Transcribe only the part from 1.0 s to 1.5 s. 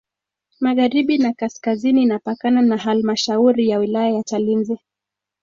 na